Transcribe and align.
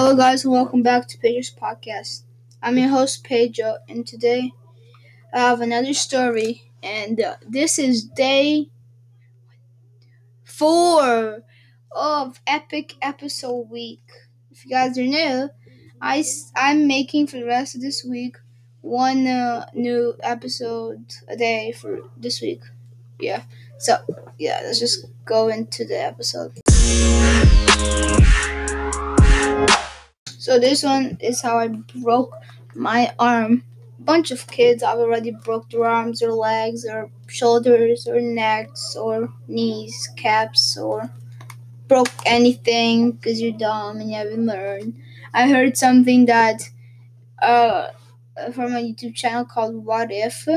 Hello, 0.00 0.14
guys, 0.14 0.44
and 0.44 0.52
welcome 0.52 0.84
back 0.84 1.08
to 1.08 1.18
Pedro's 1.18 1.50
podcast. 1.50 2.22
I'm 2.62 2.78
your 2.78 2.88
host, 2.88 3.24
Pedro, 3.24 3.78
and 3.88 4.06
today 4.06 4.52
I 5.34 5.40
have 5.40 5.60
another 5.60 5.92
story, 5.92 6.70
and 6.84 7.20
uh, 7.20 7.34
this 7.44 7.80
is 7.80 8.04
day 8.04 8.70
four 10.44 11.42
of 11.90 12.40
Epic 12.46 12.94
Episode 13.02 13.68
Week. 13.70 14.04
If 14.52 14.64
you 14.64 14.70
guys 14.70 14.96
are 14.96 15.02
new, 15.02 15.50
I, 16.00 16.24
I'm 16.54 16.86
making 16.86 17.26
for 17.26 17.38
the 17.38 17.46
rest 17.46 17.74
of 17.74 17.80
this 17.80 18.04
week 18.04 18.36
one 18.82 19.26
uh, 19.26 19.66
new 19.74 20.14
episode 20.22 21.12
a 21.26 21.36
day 21.36 21.72
for 21.72 22.02
this 22.16 22.40
week. 22.40 22.62
Yeah, 23.18 23.42
so 23.78 23.96
yeah, 24.38 24.60
let's 24.62 24.78
just 24.78 25.06
go 25.24 25.48
into 25.48 25.84
the 25.84 26.00
episode. 26.00 26.56
So 30.48 30.58
this 30.58 30.82
one 30.82 31.18
is 31.20 31.42
how 31.42 31.58
I 31.58 31.68
broke 31.68 32.34
my 32.74 33.12
arm. 33.18 33.64
Bunch 33.98 34.30
of 34.30 34.46
kids 34.46 34.82
have 34.82 34.98
already 34.98 35.30
broke 35.30 35.68
their 35.68 35.84
arms 35.84 36.22
or 36.22 36.32
legs 36.32 36.86
or 36.86 37.10
shoulders 37.26 38.06
or 38.08 38.18
necks 38.22 38.96
or 38.96 39.30
knees, 39.46 40.08
caps 40.16 40.78
or 40.78 41.10
broke 41.86 42.08
anything 42.24 43.12
because 43.12 43.42
you're 43.42 43.58
dumb 43.58 44.00
and 44.00 44.10
you 44.10 44.16
haven't 44.16 44.46
learned. 44.46 44.94
I 45.34 45.50
heard 45.50 45.76
something 45.76 46.24
that 46.24 46.62
uh 47.42 47.88
from 48.54 48.72
a 48.72 48.80
YouTube 48.88 49.14
channel 49.14 49.44
called 49.44 49.84
What 49.84 50.08
If 50.10 50.48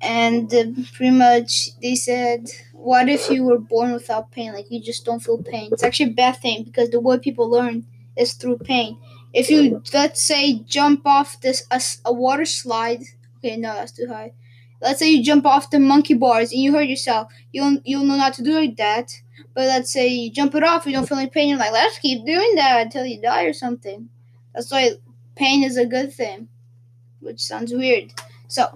and 0.00 0.52
uh, 0.54 0.64
pretty 0.92 1.16
much 1.16 1.78
they 1.80 1.94
said 1.94 2.48
what 2.72 3.08
if 3.08 3.30
you 3.30 3.44
were 3.44 3.58
born 3.58 3.92
without 3.92 4.30
pain 4.30 4.52
like 4.52 4.70
you 4.70 4.80
just 4.80 5.04
don't 5.04 5.20
feel 5.20 5.42
pain 5.42 5.70
it's 5.72 5.82
actually 5.82 6.10
a 6.10 6.14
bad 6.14 6.36
thing 6.36 6.62
because 6.62 6.90
the 6.90 7.00
way 7.00 7.18
people 7.18 7.50
learn 7.50 7.84
is 8.18 8.34
through 8.34 8.58
pain. 8.58 8.98
If 9.32 9.50
you 9.50 9.82
let's 9.92 10.22
say 10.22 10.60
jump 10.60 11.06
off 11.06 11.40
this 11.40 11.66
a, 11.70 11.80
a 12.04 12.12
water 12.12 12.44
slide, 12.44 13.02
okay, 13.38 13.56
no, 13.56 13.74
that's 13.74 13.92
too 13.92 14.08
high. 14.08 14.32
Let's 14.80 15.00
say 15.00 15.10
you 15.10 15.22
jump 15.22 15.44
off 15.44 15.70
the 15.70 15.78
monkey 15.78 16.14
bars 16.14 16.52
and 16.52 16.60
you 16.60 16.72
hurt 16.72 16.88
yourself. 16.88 17.32
You'll 17.52 17.78
you'll 17.84 18.04
know 18.04 18.16
not 18.16 18.34
to 18.34 18.42
do 18.42 18.54
like 18.54 18.76
that. 18.76 19.12
But 19.54 19.66
let's 19.66 19.92
say 19.92 20.08
you 20.08 20.30
jump 20.30 20.54
it 20.54 20.62
off, 20.62 20.86
you 20.86 20.92
don't 20.92 21.08
feel 21.08 21.18
any 21.18 21.28
pain. 21.30 21.48
You're 21.48 21.58
like, 21.58 21.72
let's 21.72 21.98
keep 21.98 22.24
doing 22.24 22.54
that 22.56 22.80
until 22.80 23.04
you 23.04 23.20
die 23.20 23.44
or 23.44 23.52
something. 23.52 24.08
That's 24.54 24.70
why 24.70 24.92
pain 25.34 25.64
is 25.64 25.76
a 25.76 25.86
good 25.86 26.12
thing, 26.12 26.48
which 27.20 27.40
sounds 27.40 27.72
weird. 27.72 28.12
So, 28.48 28.72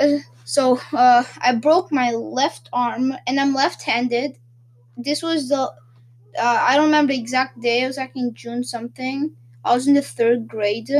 uh, 0.00 0.18
so 0.44 0.80
uh, 0.92 1.24
I 1.40 1.54
broke 1.56 1.92
my 1.92 2.12
left 2.12 2.68
arm 2.72 3.14
and 3.26 3.38
I'm 3.38 3.54
left-handed. 3.54 4.38
This 4.96 5.22
was 5.22 5.48
the 5.48 5.72
uh, 6.38 6.64
I 6.68 6.76
don't 6.76 6.86
remember 6.86 7.12
the 7.12 7.18
exact 7.20 7.60
day. 7.60 7.82
It 7.82 7.86
was 7.86 7.96
like 7.96 8.12
in 8.16 8.34
June 8.34 8.64
something. 8.64 9.32
I 9.64 9.74
was 9.74 9.86
in 9.88 9.94
the 9.94 10.02
third 10.02 10.48
grade, 10.48 10.90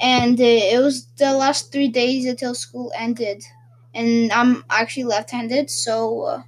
and 0.00 0.40
uh, 0.40 0.44
it 0.44 0.80
was 0.82 1.06
the 1.18 1.32
last 1.34 1.72
three 1.72 1.88
days 1.88 2.26
until 2.26 2.54
school 2.54 2.92
ended. 2.96 3.44
And 3.94 4.32
I'm 4.32 4.64
actually 4.70 5.04
left-handed, 5.04 5.70
so 5.70 6.22
uh, 6.22 6.42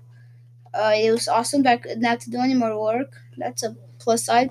uh, 0.74 0.92
it 0.96 1.10
was 1.12 1.28
awesome 1.28 1.62
that 1.64 1.84
I 1.86 2.08
have 2.08 2.20
to 2.20 2.30
do 2.30 2.38
any 2.40 2.54
more 2.54 2.80
work. 2.80 3.14
That's 3.38 3.62
a 3.62 3.76
plus 3.98 4.24
side. 4.26 4.50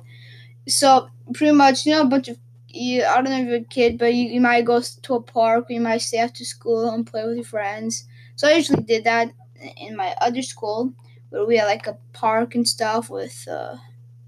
So 0.67 1.09
pretty 1.33 1.53
much, 1.53 1.86
you 1.86 1.94
know, 1.94 2.02
a 2.02 2.05
bunch 2.05 2.28
of 2.30 2.38
you. 2.70 3.03
I 3.05 3.16
don't 3.16 3.26
know 3.26 3.39
if 3.42 3.48
you're 3.48 3.58
a 3.58 3.64
kid, 3.64 3.98
but 3.98 4.14
you, 4.14 4.30
you 4.30 4.42
might 4.42 4.66
go 4.66 4.81
to 4.81 5.16
a 5.16 5.22
park, 5.22 5.70
or 5.70 5.73
you 5.73 5.81
might 5.81 6.00
stay 6.02 6.20
after 6.20 6.45
school 6.45 6.89
and 6.89 7.08
play 7.08 7.26
with 7.26 7.38
your 7.38 7.45
friends. 7.45 8.08
So 8.36 8.48
I 8.48 8.53
usually 8.53 8.83
did 8.83 9.03
that 9.05 9.31
in 9.78 9.95
my 9.95 10.16
other 10.22 10.42
school 10.42 10.94
where 11.31 11.45
we 11.45 11.57
had 11.57 11.67
like 11.67 11.87
a 11.87 11.97
park 12.13 12.55
and 12.55 12.67
stuff 12.67 13.09
with 13.11 13.47
uh 13.49 13.77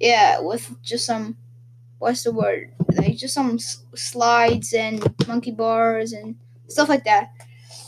yeah 0.01 0.41
with 0.41 0.75
just 0.83 1.07
some 1.07 1.37
what's 1.99 2.23
the 2.23 2.31
word? 2.31 2.71
Like 2.93 3.17
just 3.17 3.33
some 3.33 3.55
s- 3.55 3.83
slides 3.95 4.73
and 4.73 5.03
monkey 5.27 5.51
bars 5.51 6.13
and 6.13 6.35
stuff 6.67 6.89
like 6.89 7.05
that. 7.05 7.31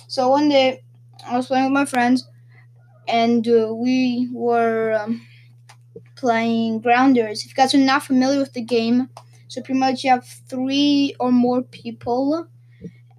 So 0.07 0.29
one 0.29 0.49
day 0.49 0.83
i 1.27 1.37
was 1.37 1.47
playing 1.47 1.65
with 1.65 1.73
my 1.73 1.85
friends 1.85 2.27
and 3.07 3.47
uh, 3.47 3.73
we 3.73 4.29
were 4.33 4.93
um, 4.93 5.21
playing 6.15 6.79
grounders. 6.81 7.41
If 7.43 7.49
you 7.49 7.55
guys 7.55 7.73
are 7.73 7.77
not 7.79 8.03
familiar 8.03 8.39
with 8.39 8.53
the 8.53 8.61
game 8.61 9.09
so 9.47 9.61
pretty 9.61 9.79
much 9.79 10.03
you 10.03 10.09
have 10.09 10.25
three 10.25 11.15
or 11.19 11.31
more 11.31 11.61
people 11.61 12.47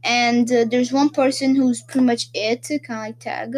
and 0.04 0.50
uh, 0.52 0.64
there's 0.70 0.92
one 0.92 1.10
person 1.10 1.56
who's 1.56 1.82
pretty 1.82 2.06
much 2.06 2.28
it 2.34 2.68
kind 2.84 3.00
of 3.00 3.06
like 3.06 3.18
tag 3.20 3.54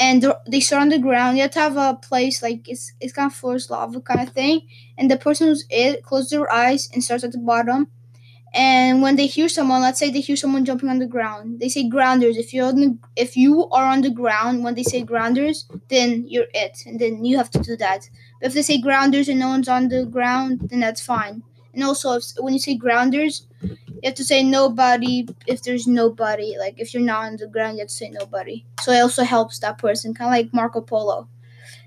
and 0.00 0.24
they 0.48 0.60
start 0.60 0.82
on 0.82 0.90
the 0.90 0.98
ground. 0.98 1.36
You 1.38 1.42
have 1.44 1.52
to 1.52 1.60
have 1.60 1.76
a 1.78 1.94
place 1.96 2.42
like 2.42 2.68
it's 2.68 2.92
it's 3.00 3.12
kind 3.12 3.30
of 3.30 3.36
forest 3.36 3.70
lava 3.70 4.00
kind 4.00 4.20
of 4.26 4.30
thing. 4.34 4.62
And 4.98 5.10
the 5.10 5.18
person 5.18 5.48
who's 5.48 5.66
it 5.70 6.04
closes 6.04 6.30
their 6.30 6.50
eyes 6.52 6.88
and 6.92 7.04
starts 7.04 7.24
at 7.24 7.32
the 7.32 7.38
bottom. 7.38 7.88
And 8.52 9.00
when 9.02 9.14
they 9.16 9.26
hear 9.26 9.48
someone, 9.48 9.80
let's 9.82 10.00
say 10.00 10.10
they 10.10 10.20
hear 10.20 10.36
someone 10.36 10.64
jumping 10.64 10.88
on 10.88 10.98
the 10.98 11.06
ground, 11.06 11.60
they 11.60 11.68
say 11.68 11.88
grounders. 11.88 12.36
If 12.36 12.52
you're 12.52 12.66
on 12.66 12.76
the, 12.80 12.98
if 13.16 13.36
you 13.36 13.68
are 13.70 13.84
on 13.86 14.00
the 14.00 14.10
ground 14.10 14.64
when 14.64 14.74
they 14.74 14.82
say 14.82 15.02
grounders, 15.02 15.66
then 15.88 16.24
you're 16.28 16.48
it, 16.52 16.82
and 16.86 16.98
then 17.00 17.24
you 17.24 17.36
have 17.36 17.50
to 17.52 17.60
do 17.60 17.76
that. 17.76 18.10
But 18.40 18.48
if 18.48 18.54
they 18.54 18.62
say 18.62 18.80
grounders 18.80 19.28
and 19.28 19.38
no 19.38 19.48
one's 19.50 19.68
on 19.68 19.88
the 19.88 20.04
ground, 20.04 20.68
then 20.70 20.80
that's 20.80 21.00
fine. 21.00 21.44
And 21.72 21.84
also, 21.84 22.14
if, 22.14 22.24
when 22.40 22.52
you 22.52 22.58
say 22.58 22.74
grounders, 22.74 23.46
you 23.62 24.00
have 24.04 24.14
to 24.14 24.24
say 24.24 24.42
nobody 24.42 25.28
if 25.46 25.62
there's 25.62 25.86
nobody. 25.86 26.56
Like 26.58 26.76
if 26.78 26.94
you're 26.94 27.02
not 27.02 27.24
on 27.26 27.36
the 27.36 27.46
ground, 27.46 27.76
you 27.76 27.82
have 27.82 27.88
to 27.88 27.94
say 27.94 28.10
nobody. 28.10 28.64
So 28.80 28.92
it 28.92 29.00
also 29.00 29.24
helps 29.24 29.58
that 29.60 29.78
person, 29.78 30.14
kind 30.14 30.28
of 30.28 30.32
like 30.38 30.54
Marco 30.54 30.80
Polo. 30.80 31.28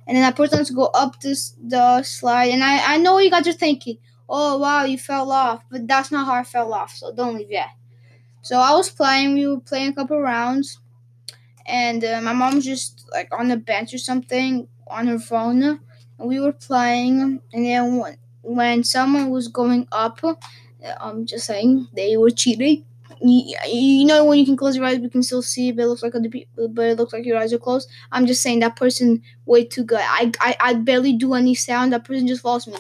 And 0.08 0.16
then 0.18 0.24
that 0.24 0.36
person 0.36 0.60
has 0.60 0.70
to 0.70 0.74
go 0.74 0.86
up 0.94 1.22
this 1.22 1.56
the 1.64 2.04
slide. 2.04 2.52
And 2.52 2.64
I 2.64 2.96
I 2.96 2.98
know 2.98 3.20
you 3.20 3.32
guys 3.32 3.48
are 3.48 3.54
thinking. 3.54 3.98
Oh 4.30 4.58
wow, 4.60 4.86
you 4.86 4.98
fell 4.98 5.32
off, 5.32 5.64
but 5.72 5.88
that's 5.88 6.12
not 6.12 6.26
how 6.26 6.34
I 6.36 6.44
fell 6.44 6.74
off. 6.74 6.96
So 6.96 7.14
don't 7.14 7.36
leave 7.38 7.52
yet. 7.52 7.70
So 8.42 8.60
I 8.60 8.74
was 8.74 8.90
playing. 8.90 9.36
We 9.36 9.48
were 9.48 9.60
playing 9.60 9.90
a 9.92 9.96
couple 9.96 10.22
rounds, 10.22 10.80
and 11.66 12.04
uh, 12.04 12.22
my 12.22 12.34
mom 12.34 12.56
was 12.56 12.66
just 12.66 13.06
like 13.12 13.30
on 13.38 13.48
the 13.48 13.58
bench 13.58 13.94
or 13.94 13.98
something 13.98 14.68
on 14.88 15.08
her 15.08 15.20
phone. 15.20 15.64
And 15.64 16.30
we 16.30 16.40
were 16.40 16.54
playing, 16.54 17.42
and 17.54 17.66
then 17.66 17.98
when 17.98 18.18
when 18.42 18.84
someone 18.84 19.30
was 19.30 19.48
going 19.48 19.88
up 19.92 20.20
I'm 21.00 21.26
just 21.26 21.46
saying 21.46 21.88
they 21.94 22.18
were 22.18 22.30
cheating. 22.30 22.86
You, 23.22 23.56
you 23.68 24.06
know 24.06 24.26
when 24.26 24.40
you 24.40 24.46
can 24.46 24.58
close 24.58 24.76
your 24.76 24.86
eyes, 24.86 25.00
we 25.00 25.10
can 25.10 25.24
still 25.24 25.42
see, 25.42 25.72
but 25.72 25.84
it 25.84 25.88
looks 25.88 26.04
like 26.04 26.14
people, 26.32 26.68
but 26.68 26.86
it 26.88 26.98
looks 26.98 27.14
like 27.14 27.26
your 27.26 27.38
eyes 27.38 27.54
are 27.54 27.58
closed. 27.60 27.90
I'm 28.12 28.26
just 28.26 28.42
saying 28.42 28.60
that 28.60 28.76
person 28.76 29.22
way 29.46 29.64
too 29.64 29.84
good. 29.84 30.02
I, 30.02 30.32
I, 30.42 30.56
I 30.60 30.74
barely 30.74 31.14
do 31.14 31.34
any 31.34 31.56
sound. 31.56 31.94
That 31.94 32.04
person 32.04 32.28
just 32.28 32.42
follows 32.42 32.68
me. 32.68 32.76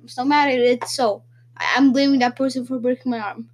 I'm 0.00 0.08
so 0.08 0.24
mad 0.24 0.48
at 0.48 0.60
it. 0.60 0.84
So 0.84 1.22
I, 1.56 1.76
am 1.76 1.92
blaming 1.92 2.20
that 2.20 2.36
person 2.36 2.64
for 2.64 2.78
breaking 2.78 3.10
my 3.10 3.18
arm. 3.18 3.50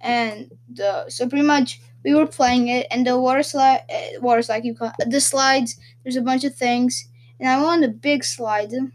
And 0.00 0.52
the 0.72 1.08
so 1.08 1.28
pretty 1.28 1.46
much 1.46 1.80
we 2.04 2.14
were 2.14 2.26
playing 2.26 2.68
it, 2.68 2.86
and 2.90 3.06
the 3.06 3.18
water 3.18 3.42
slide, 3.42 3.82
uh, 3.90 4.20
water 4.20 4.42
slide, 4.42 4.64
you 4.64 4.74
call 4.74 4.92
the 4.98 5.20
slides. 5.20 5.78
There's 6.02 6.16
a 6.16 6.22
bunch 6.22 6.44
of 6.44 6.54
things, 6.54 7.08
and 7.40 7.48
I 7.48 7.56
went 7.56 7.68
on 7.68 7.80
the 7.80 7.88
big 7.88 8.22
slide, 8.22 8.72
and 8.72 8.92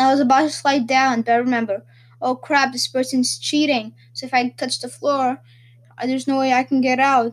I 0.00 0.10
was 0.10 0.20
about 0.20 0.42
to 0.42 0.50
slide 0.50 0.86
down, 0.86 1.22
but 1.22 1.32
I 1.32 1.36
remember 1.36 1.82
oh 2.20 2.36
crap, 2.36 2.72
this 2.72 2.88
person's 2.88 3.38
cheating. 3.38 3.94
So 4.12 4.26
if 4.26 4.34
I 4.34 4.48
touch 4.50 4.80
the 4.80 4.88
floor, 4.88 5.40
uh, 5.96 6.06
there's 6.06 6.28
no 6.28 6.38
way 6.38 6.52
I 6.52 6.64
can 6.64 6.80
get 6.80 6.98
out. 6.98 7.32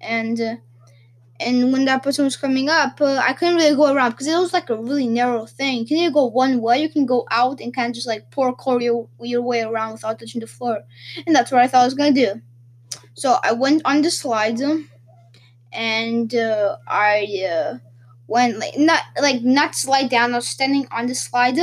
And 0.00 0.40
uh, 0.40 0.56
and 1.40 1.72
when 1.72 1.84
that 1.86 2.02
person 2.02 2.24
was 2.24 2.36
coming 2.36 2.68
up, 2.68 3.00
uh, 3.00 3.20
I 3.22 3.32
couldn't 3.32 3.56
really 3.56 3.76
go 3.76 3.92
around 3.92 4.12
because 4.12 4.28
it 4.28 4.36
was 4.36 4.52
like 4.52 4.70
a 4.70 4.76
really 4.76 5.08
narrow 5.08 5.46
thing. 5.46 5.80
You 5.80 5.86
can 5.86 5.96
either 5.98 6.14
go 6.14 6.26
one 6.26 6.60
way, 6.60 6.80
you 6.80 6.88
can 6.88 7.06
go 7.06 7.26
out 7.30 7.60
and 7.60 7.74
kind 7.74 7.88
of 7.90 7.94
just 7.94 8.06
like 8.06 8.30
parkour 8.30 8.80
your, 8.80 9.08
your 9.20 9.42
way 9.42 9.62
around 9.62 9.92
without 9.92 10.18
touching 10.18 10.40
the 10.40 10.46
floor. 10.46 10.84
And 11.26 11.34
that's 11.34 11.50
what 11.50 11.60
I 11.60 11.66
thought 11.66 11.82
I 11.82 11.84
was 11.86 11.94
gonna 11.94 12.12
do. 12.12 12.40
So 13.14 13.36
I 13.42 13.52
went 13.52 13.82
on 13.84 14.02
the 14.02 14.10
slides, 14.10 14.62
and 15.72 16.34
uh, 16.34 16.76
I 16.86 17.46
uh, 17.50 17.78
went 18.26 18.58
like 18.58 18.76
not 18.76 19.02
like 19.20 19.42
not 19.42 19.74
slide 19.74 20.10
down. 20.10 20.32
I 20.32 20.36
was 20.36 20.48
standing 20.48 20.86
on 20.90 21.06
the 21.06 21.14
slide 21.14 21.58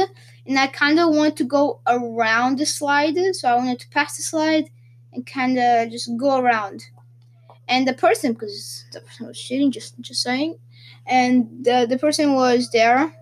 and 0.45 0.59
I 0.59 0.67
kind 0.67 0.99
of 0.99 1.09
wanted 1.13 1.37
to 1.37 1.43
go 1.43 1.79
around 1.87 2.57
the 2.57 2.65
slide, 2.65 3.15
so 3.35 3.49
I 3.49 3.55
wanted 3.55 3.79
to 3.79 3.89
pass 3.89 4.17
the 4.17 4.23
slide 4.23 4.69
and 5.13 5.25
kind 5.25 5.57
of 5.57 5.91
just 5.91 6.09
go 6.17 6.39
around. 6.39 6.85
And 7.67 7.87
the 7.87 7.93
person, 7.93 8.33
because 8.33 8.85
the 8.91 9.01
person 9.01 9.27
was 9.27 9.39
cheating, 9.39 9.71
just 9.71 9.99
just 10.01 10.21
saying, 10.21 10.57
and 11.05 11.63
the 11.63 11.85
the 11.89 11.97
person 11.97 12.33
was 12.33 12.69
there. 12.71 13.13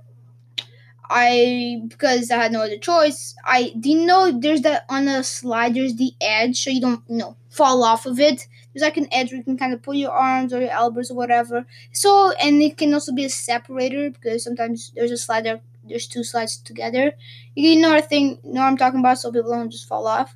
I 1.12 1.82
because 1.88 2.30
I 2.30 2.38
had 2.38 2.52
no 2.52 2.62
other 2.62 2.78
choice. 2.78 3.36
I 3.44 3.74
didn't 3.80 4.06
know 4.06 4.32
there's 4.32 4.62
that 4.62 4.86
on 4.90 5.06
the 5.06 5.24
slide. 5.24 5.74
There's 5.74 5.96
the 5.96 6.14
edge, 6.22 6.64
so 6.64 6.70
you 6.70 6.82
don't 6.82 7.02
you 7.10 7.18
know 7.18 7.36
fall 7.50 7.84
off 7.84 8.06
of 8.06 8.20
it. 8.20 8.48
There's 8.74 8.84
like 8.84 8.98
an 8.98 9.08
edge 9.12 9.32
where 9.32 9.38
you 9.40 9.44
can 9.44 9.58
kind 9.58 9.74
of 9.74 9.82
pull 9.82 9.96
your 9.96 10.12
arms 10.12 10.54
or 10.54 10.62
your 10.62 10.70
elbows 10.70 11.10
or 11.10 11.16
whatever. 11.16 11.66
So 11.92 12.32
and 12.34 12.62
it 12.62 12.78
can 12.78 12.94
also 12.94 13.12
be 13.12 13.26
a 13.26 13.30
separator 13.30 14.12
because 14.12 14.44
sometimes 14.44 14.92
there's 14.96 15.12
a 15.12 15.18
slide 15.18 15.46
there 15.46 15.62
there's 15.90 16.08
two 16.08 16.24
slides 16.24 16.58
together. 16.58 17.14
You 17.56 17.80
know 17.80 17.90
what 17.90 17.98
I 17.98 18.02
think 18.02 18.44
know 18.46 18.62
I'm 18.62 18.78
talking 18.78 19.00
about, 19.00 19.20
so 19.20 19.32
people 19.32 19.52
don't 19.52 19.70
just 19.72 19.88
fall 19.88 20.08
off. 20.08 20.36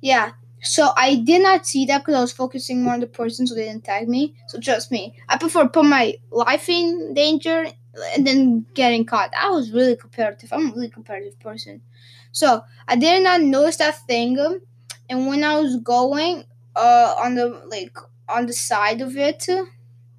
Yeah. 0.00 0.32
So 0.62 0.92
I 0.96 1.16
did 1.16 1.42
not 1.42 1.66
see 1.66 1.84
that 1.86 1.98
because 1.98 2.14
I 2.14 2.20
was 2.20 2.32
focusing 2.32 2.82
more 2.82 2.94
on 2.94 3.00
the 3.00 3.06
person, 3.06 3.46
so 3.46 3.54
they 3.54 3.64
didn't 3.66 3.84
tag 3.84 4.08
me. 4.08 4.34
So 4.48 4.58
trust 4.58 4.90
me, 4.90 5.14
I 5.28 5.36
prefer 5.36 5.68
put 5.68 5.84
my 5.84 6.14
life 6.30 6.68
in 6.70 7.12
danger 7.14 7.66
and 8.16 8.26
then 8.26 8.66
getting 8.74 9.04
caught. 9.04 9.32
I 9.38 9.50
was 9.50 9.70
really 9.72 9.96
competitive. 9.96 10.52
I'm 10.52 10.70
a 10.70 10.74
really 10.74 10.88
competitive 10.88 11.38
person. 11.38 11.82
So 12.32 12.64
I 12.88 12.96
did 12.96 13.22
not 13.22 13.42
notice 13.42 13.76
that 13.76 13.98
thing, 14.06 14.38
and 15.08 15.26
when 15.26 15.44
I 15.44 15.60
was 15.60 15.76
going 15.78 16.44
uh 16.76 17.14
on 17.18 17.34
the 17.34 17.62
like 17.68 17.96
on 18.28 18.46
the 18.46 18.52
side 18.52 19.00
of 19.00 19.16
it, 19.16 19.46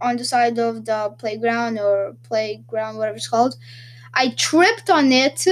on 0.01 0.17
the 0.17 0.25
side 0.25 0.57
of 0.59 0.85
the 0.85 1.15
playground 1.17 1.79
or 1.79 2.15
playground 2.23 2.97
whatever 2.97 3.17
it's 3.17 3.27
called, 3.27 3.55
I 4.15 4.29
tripped 4.29 4.89
on 4.89 5.11
it 5.11 5.45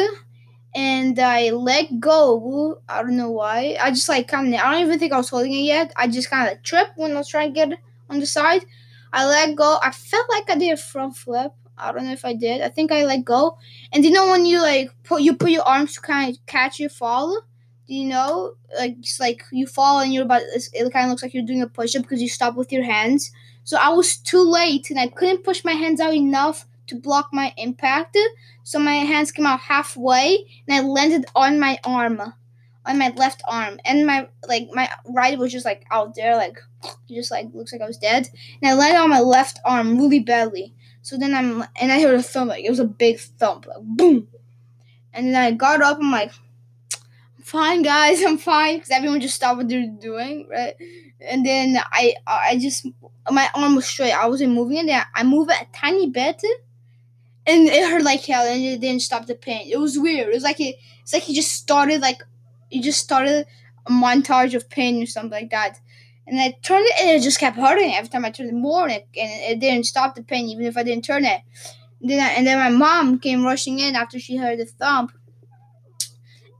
and 0.76 1.20
I 1.20 1.52
let 1.52 2.00
go. 2.00 2.80
I 2.90 3.02
don't 3.04 3.18
know 3.18 3.32
why. 3.32 3.78
I 3.82 3.92
just 3.92 4.10
like 4.10 4.28
kind 4.28 4.54
of. 4.54 4.60
I 4.60 4.72
don't 4.72 4.82
even 4.82 5.00
think 5.00 5.14
I 5.14 5.18
was 5.18 5.30
holding 5.30 5.54
it 5.54 5.62
yet. 5.64 5.94
I 5.96 6.08
just 6.08 6.30
kind 6.30 6.50
of 6.52 6.64
tripped 6.64 6.98
when 6.98 7.12
I 7.12 7.18
was 7.18 7.28
trying 7.28 7.54
to 7.54 7.66
get 7.66 7.80
on 8.10 8.20
the 8.20 8.26
side. 8.26 8.66
I 9.12 9.26
let 9.26 9.56
go. 9.56 9.78
I 9.82 9.92
felt 9.92 10.28
like 10.30 10.50
I 10.50 10.56
did 10.58 10.74
a 10.74 10.78
front 10.78 11.16
flip. 11.16 11.52
I 11.78 11.92
don't 11.92 12.06
know 12.06 12.12
if 12.14 12.26
I 12.26 12.34
did. 12.34 12.62
I 12.62 12.70
think 12.70 12.92
I 12.92 13.06
let 13.06 13.26
go. 13.26 13.58
And 13.92 14.04
you 14.06 14.12
know 14.12 14.28
when 14.28 14.46
you 14.46 14.62
like 14.62 14.92
put 15.04 15.22
you 15.22 15.36
put 15.36 15.52
your 15.52 15.64
arms 15.64 15.96
to 15.96 16.02
kind 16.02 16.34
of 16.34 16.46
catch 16.46 16.80
your 16.80 16.90
fall. 16.90 17.42
Do 17.88 17.94
you 17.94 18.06
know 18.06 18.56
like 18.78 18.96
it's 19.00 19.20
like 19.20 19.44
you 19.52 19.68
fall 19.68 20.00
and 20.00 20.14
you're 20.14 20.24
about 20.24 20.42
it 20.44 20.94
kind 20.94 21.06
of 21.06 21.10
looks 21.10 21.22
like 21.24 21.34
you're 21.34 21.44
doing 21.46 21.62
a 21.62 21.68
push 21.68 21.96
up 21.96 22.04
because 22.04 22.22
you 22.22 22.30
stop 22.30 22.56
with 22.56 22.72
your 22.72 22.84
hands. 22.84 23.32
So 23.66 23.78
I 23.80 23.90
was 23.90 24.18
too 24.18 24.42
late 24.42 24.90
and 24.90 25.00
I 25.00 25.08
couldn't 25.08 25.44
push 25.44 25.64
my 25.64 25.74
hands 25.74 26.00
out 26.00 26.14
enough 26.14 26.66
to 26.88 26.96
block 26.96 27.30
my 27.32 27.54
impact. 27.58 28.18
So 28.64 28.80
my 28.80 28.96
hands 28.96 29.32
came 29.32 29.46
out 29.46 29.62
halfway 29.62 30.46
and 30.68 30.76
I 30.76 30.82
landed 30.82 31.26
on 31.36 31.60
my 31.60 31.80
arm, 31.84 32.22
on 32.86 32.98
my 32.98 33.10
left 33.16 33.42
arm, 33.48 33.80
and 33.86 34.06
my 34.06 34.28
like 34.48 34.70
my 34.74 34.90
right 35.08 35.38
was 35.38 35.52
just 35.52 35.66
like 35.66 35.86
out 35.92 36.16
there, 36.16 36.36
like 36.36 36.58
just 37.10 37.32
like 37.32 37.50
looks 37.54 37.72
like 37.72 37.82
I 37.82 37.88
was 37.88 37.98
dead. 37.98 38.30
And 38.62 38.70
I 38.70 38.74
landed 38.74 39.00
on 39.00 39.10
my 39.10 39.22
left 39.22 39.60
arm 39.66 39.98
really 39.98 40.20
badly. 40.20 40.74
So 41.02 41.18
then 41.18 41.34
I'm 41.34 41.64
and 41.80 41.92
I 41.92 42.02
heard 42.02 42.16
a 42.16 42.24
thump, 42.24 42.50
like 42.50 42.64
it 42.64 42.70
was 42.70 42.80
a 42.80 42.86
big 42.86 43.20
thump, 43.20 43.68
like 43.68 43.82
boom. 43.82 44.28
And 45.14 45.28
then 45.28 45.36
I 45.36 45.52
got 45.52 45.82
up. 45.82 46.00
I'm 46.00 46.12
like, 46.12 46.32
I'm 47.38 47.44
fine, 47.44 47.82
guys, 47.84 48.24
I'm 48.24 48.38
fine, 48.38 48.78
because 48.78 48.90
everyone 48.90 49.22
just 49.22 49.36
stopped 49.36 49.58
what 49.58 49.70
they're 49.70 49.86
doing, 49.86 50.48
right? 50.50 50.76
And 51.22 51.46
then 51.46 51.78
I 51.92 52.16
I 52.26 52.58
just 52.58 52.88
my 53.30 53.50
arm 53.56 53.76
was 53.76 53.86
straight. 53.86 54.12
I 54.12 54.28
wasn't 54.28 54.54
moving 54.54 54.90
it. 54.90 55.04
I 55.14 55.24
moved 55.24 55.52
it 55.52 55.62
a 55.62 55.68
tiny 55.78 56.10
bit 56.10 56.42
and 57.46 57.68
it 57.68 57.90
hurt 57.90 58.04
like 58.04 58.22
hell 58.22 58.46
and 58.46 58.64
it 58.64 58.80
didn't 58.80 59.02
stop 59.02 59.26
the 59.26 59.36
pain. 59.36 59.70
It 59.70 59.78
was 59.78 60.00
weird. 60.00 60.28
It 60.28 60.34
was 60.34 60.44
like 60.44 60.60
it, 60.60 60.76
it's 61.02 61.14
like 61.14 61.24
he 61.24 61.34
just 61.36 61.52
started 61.52 62.02
like 62.02 62.24
he 62.70 62.82
just 62.82 63.00
started 63.00 63.46
a 63.86 63.92
montage 63.92 64.54
of 64.54 64.70
pain 64.70 65.02
or 65.02 65.06
something 65.06 65.32
like 65.32 65.50
that. 65.52 65.80
And 66.26 66.40
I 66.40 66.56
turned 66.64 66.86
it 66.86 67.02
and 67.02 67.10
it 67.10 67.22
just 67.22 67.40
kept 67.40 67.58
hurting 67.58 67.94
every 67.94 68.10
time 68.10 68.24
I 68.24 68.30
turned 68.30 68.50
it 68.50 68.56
more 68.56 68.84
and 68.84 68.94
it, 68.94 69.08
and 69.20 69.52
it 69.52 69.60
didn't 69.60 69.86
stop 69.86 70.16
the 70.16 70.24
pain 70.24 70.48
even 70.48 70.66
if 70.66 70.78
I 70.78 70.84
didn't 70.84 71.04
turn 71.04 71.26
it. 71.26 71.42
And 72.00 72.10
then 72.10 72.20
I, 72.22 72.30
and 72.34 72.48
then 72.48 72.58
my 72.58 72.70
mom 72.70 73.20
came 73.20 73.44
rushing 73.44 73.80
in 73.80 73.96
after 73.96 74.20
she 74.20 74.38
heard 74.38 74.60
the 74.60 74.66
thump. 74.66 75.12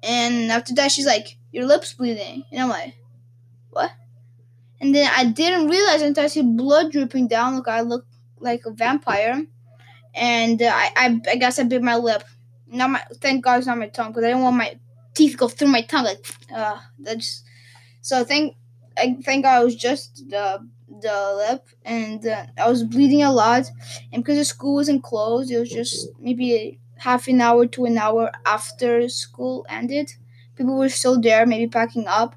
And 0.02 0.52
after 0.52 0.74
that 0.76 0.92
she's 0.92 1.06
like, 1.06 1.38
Your 1.52 1.66
lips 1.66 1.94
bleeding 1.94 2.44
and 2.52 2.62
I'm 2.62 2.70
like, 2.70 2.96
What? 3.70 3.92
And 4.82 4.94
then 4.94 5.10
I 5.16 5.24
didn't 5.24 5.70
realize 5.70 6.02
until 6.02 6.26
I 6.26 6.28
see 6.28 6.42
blood 6.42 6.92
dripping 6.92 7.30
down 7.30 7.56
like 7.56 7.70
I 7.70 7.82
look 7.82 8.06
like 8.38 8.66
a 8.66 8.72
vampire 8.72 9.46
and 10.14 10.62
uh, 10.62 10.72
I, 10.74 10.92
I, 10.96 11.22
I 11.32 11.36
guess 11.36 11.60
I 11.60 11.64
bit 11.64 11.82
my 11.82 11.96
lip. 11.96 12.24
Not 12.68 12.90
my, 12.90 13.02
thank 13.16 13.44
God 13.44 13.60
it's 13.60 13.68
not 13.68 13.78
my 13.78 13.88
tongue 13.88 14.12
because 14.12 14.24
I 14.24 14.28
didn't 14.28 14.44
want 14.44 14.58
my 14.58 14.80
teeth 15.14 15.38
go 15.38 15.48
through 15.48 15.68
my 15.70 15.82
tongue. 15.82 16.06
Like, 16.06 16.26
uh, 16.54 16.80
that's 17.00 17.44
so. 18.02 18.24
Thank, 18.24 18.56
I 18.98 19.18
thank 19.24 19.44
God 19.44 19.62
it 19.62 19.66
was 19.66 19.76
just 19.76 20.30
the 20.30 20.68
the 21.02 21.48
lip, 21.50 21.68
and 21.84 22.26
uh, 22.26 22.46
I 22.58 22.70
was 22.70 22.84
bleeding 22.84 23.24
a 23.24 23.32
lot. 23.32 23.70
And 24.12 24.24
because 24.24 24.38
the 24.38 24.46
school 24.46 24.76
wasn't 24.76 25.04
closed, 25.04 25.52
it 25.52 25.60
was 25.60 25.70
just 25.70 26.08
maybe 26.20 26.80
half 26.98 27.28
an 27.28 27.42
hour 27.42 27.66
to 27.68 27.86
an 27.86 27.98
hour 27.98 28.32
after 28.46 29.08
school 29.10 29.66
ended. 29.70 30.12
People 30.56 30.78
were 30.78 30.90
still 30.90 31.20
there, 31.20 31.46
maybe 31.46 31.68
packing 31.68 32.08
up. 32.08 32.36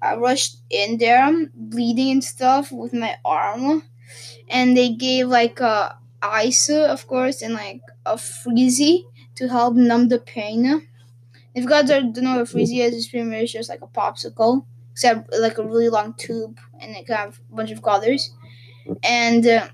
I 0.00 0.16
rushed 0.16 0.58
in 0.70 0.98
there, 0.98 1.46
bleeding 1.54 2.10
and 2.10 2.24
stuff 2.24 2.72
with 2.72 2.92
my 2.92 3.16
arm, 3.24 3.84
and 4.48 4.76
they 4.76 4.90
gave 4.90 5.28
like 5.28 5.60
a 5.60 5.98
ice, 6.22 6.70
of 6.70 7.06
course, 7.06 7.42
and 7.42 7.54
like 7.54 7.82
a 8.06 8.14
freezy 8.16 9.04
to 9.36 9.48
help 9.48 9.74
numb 9.74 10.08
the 10.08 10.18
pain. 10.18 10.86
If 11.54 11.64
you 11.64 11.68
guys 11.68 11.88
don't 11.88 12.16
know 12.16 12.38
what 12.38 12.48
freezy 12.48 12.80
is, 12.80 12.94
it's 12.94 13.08
pretty 13.08 13.26
much 13.28 13.52
just 13.52 13.68
like 13.70 13.82
a 13.82 13.86
popsicle, 13.86 14.64
except 14.92 15.32
like 15.38 15.58
a 15.58 15.64
really 15.64 15.88
long 15.88 16.14
tube, 16.14 16.58
and 16.80 16.96
it 16.96 17.06
can 17.06 17.16
have 17.16 17.40
a 17.52 17.56
bunch 17.56 17.70
of 17.70 17.82
colors. 17.82 18.32
And, 19.02 19.46
uh, 19.46 19.68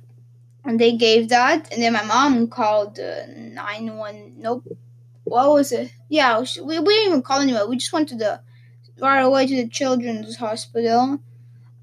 and 0.65 0.79
they 0.81 0.97
gave 0.97 1.29
that, 1.31 1.73
and 1.73 1.83
then 1.83 1.93
my 1.95 2.05
mom 2.05 2.49
called 2.49 2.99
uh, 2.99 3.27
nine 3.37 3.97
one. 3.97 4.35
Nope, 4.39 4.67
what 5.25 5.51
was 5.53 5.73
it? 5.73 5.93
Yeah, 6.09 6.41
we, 6.63 6.79
we 6.79 6.95
didn't 6.95 7.09
even 7.09 7.23
call 7.23 7.41
anyone. 7.41 7.69
We 7.71 7.77
just 7.77 7.93
went 7.93 8.09
to 8.11 8.17
the 8.17 8.41
right 9.01 9.21
away 9.23 9.47
to 9.47 9.57
the 9.57 9.69
children's 9.69 10.37
hospital, 10.37 11.21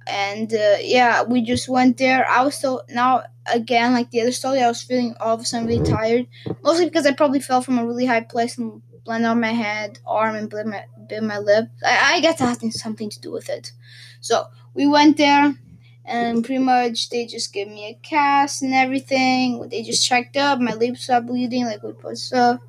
and 0.08 0.54
uh, 0.54 0.78
yeah, 0.82 1.24
we 1.24 1.42
just 1.42 1.68
went 1.70 1.98
there. 1.98 2.28
I 2.28 2.44
was 2.44 2.56
still 2.56 2.84
now 2.90 3.24
again, 3.52 3.94
like 3.94 4.12
the 4.12 4.22
other 4.22 4.32
story, 4.32 4.62
I 4.62 4.68
was 4.68 4.82
feeling 4.82 5.16
all 5.20 5.36
of 5.36 5.42
a 5.42 5.46
sudden 5.46 5.68
really 5.68 5.86
tired. 5.86 6.28
Mostly 6.64 6.86
because 6.86 7.06
I 7.06 7.14
probably 7.14 7.40
fell 7.40 7.62
from 7.62 7.80
a 7.80 7.86
really 7.86 8.06
high 8.06 8.22
place 8.22 8.58
and 8.58 8.82
landed 9.06 9.28
on 9.28 9.40
my 9.42 9.54
head, 9.54 10.00
arm, 10.06 10.36
and 10.36 10.50
bit 10.50 10.66
my, 10.66 10.86
bit 11.08 11.24
my 11.24 11.40
lip. 11.40 11.70
I, 11.86 12.16
I 12.16 12.20
guess 12.22 12.40
that 12.40 12.62
has 12.62 12.82
something 12.82 13.10
to 13.10 13.20
do 13.20 13.32
with 13.32 13.50
it. 13.50 13.72
So 14.20 14.48
we 14.74 14.88
went 14.88 15.18
there, 15.18 15.56
and 16.04 16.44
pretty 16.44 16.64
much 16.64 17.10
they 17.10 17.26
just 17.26 17.54
gave 17.54 17.68
me 17.68 17.88
a 17.90 18.08
cast 18.08 18.62
and 18.62 18.74
everything. 18.74 19.68
They 19.70 19.84
just 19.84 20.06
checked 20.06 20.38
up. 20.38 20.60
My 20.60 20.74
lips 20.74 21.04
stopped 21.04 21.28
bleeding, 21.28 21.66
like 21.66 21.84
we 21.84 21.94
put 21.94 22.18
stuff. 22.18 22.60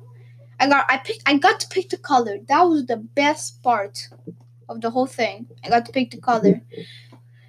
I 0.59 0.67
got 0.67 0.85
I 0.89 0.97
picked 0.97 1.21
I 1.25 1.37
got 1.37 1.59
to 1.59 1.67
pick 1.67 1.89
the 1.89 1.97
color. 1.97 2.37
That 2.47 2.63
was 2.63 2.85
the 2.85 2.97
best 2.97 3.61
part 3.61 4.09
of 4.67 4.81
the 4.81 4.89
whole 4.89 5.05
thing. 5.05 5.47
I 5.63 5.69
got 5.69 5.85
to 5.85 5.91
pick 5.91 6.11
the 6.11 6.17
color. 6.17 6.61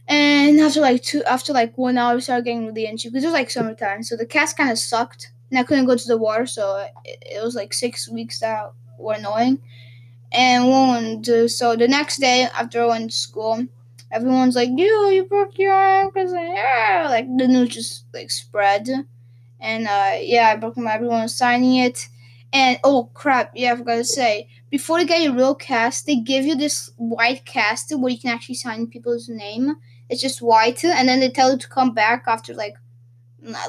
And 0.08 0.58
after 0.60 0.80
like 0.80 1.02
two, 1.02 1.22
after 1.24 1.52
like 1.52 1.76
one 1.76 1.98
hour, 1.98 2.16
I 2.16 2.20
started 2.20 2.46
getting 2.46 2.66
really 2.66 2.86
itchy 2.86 3.08
because 3.10 3.24
it 3.24 3.28
was 3.28 3.34
like 3.34 3.50
summertime, 3.50 4.02
so 4.02 4.16
the 4.16 4.26
cast 4.26 4.56
kind 4.56 4.70
of 4.70 4.78
sucked, 4.78 5.32
and 5.50 5.58
I 5.58 5.64
couldn't 5.64 5.84
go 5.86 5.96
to 5.96 6.08
the 6.08 6.16
water, 6.18 6.46
so 6.46 6.86
it, 7.04 7.18
it 7.36 7.44
was 7.44 7.54
like 7.54 7.74
six 7.74 8.08
weeks 8.08 8.40
that 8.40 8.72
were 8.98 9.14
annoying. 9.14 9.60
And 10.32 10.68
one, 10.68 11.24
so 11.48 11.76
the 11.76 11.88
next 11.88 12.18
day 12.18 12.42
after 12.58 12.82
I 12.82 12.86
went 12.86 13.10
to 13.10 13.16
school, 13.16 13.66
everyone's 14.12 14.56
like, 14.56 14.70
"You, 14.76 15.10
you 15.10 15.24
broke 15.24 15.58
your 15.58 15.72
arm," 15.72 16.10
because 16.14 16.32
like 16.32 17.26
the 17.38 17.48
news 17.48 17.70
just 17.70 18.04
like 18.14 18.30
spread, 18.30 18.88
and 19.60 19.86
uh, 19.86 20.12
yeah, 20.20 20.48
I 20.50 20.56
broke 20.56 20.76
my. 20.76 20.94
Everyone 20.94 21.22
was 21.22 21.34
signing 21.36 21.76
it, 21.76 22.08
and 22.52 22.78
oh 22.84 23.10
crap, 23.14 23.52
yeah, 23.54 23.72
I 23.72 23.76
forgot 23.76 23.96
to 23.96 24.04
say, 24.04 24.48
before 24.70 25.00
you 25.00 25.06
get 25.06 25.22
your 25.22 25.34
real 25.34 25.54
cast, 25.54 26.06
they 26.06 26.16
give 26.16 26.44
you 26.44 26.54
this 26.56 26.90
white 26.96 27.44
cast 27.44 27.92
where 27.96 28.12
you 28.12 28.18
can 28.18 28.30
actually 28.30 28.54
sign 28.56 28.86
people's 28.86 29.28
name 29.28 29.76
it's 30.08 30.20
just 30.22 30.42
white, 30.42 30.84
and 30.84 31.08
then 31.08 31.20
they 31.20 31.30
tell 31.30 31.52
you 31.52 31.58
to 31.58 31.68
come 31.68 31.92
back 31.94 32.24
after 32.26 32.54
like 32.54 32.76